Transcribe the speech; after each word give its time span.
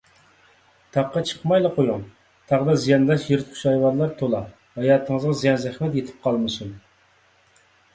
تاغقا 0.95 1.21
چىقمايلا 1.31 1.71
قويۇڭ، 1.75 2.07
تاغدا 2.53 2.77
زىيانداش 2.87 3.29
يىرتقۇچ 3.35 3.63
ھايۋانلار 3.71 4.19
تولا، 4.25 4.43
ھاياتىڭىزغا 4.81 5.39
زىيان- 5.45 5.63
زەخمەت 5.69 6.03
يېتىپ 6.03 6.23
قالمىسۇن. 6.29 6.79